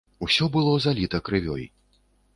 [0.27, 1.69] Усё было заліта крывёй.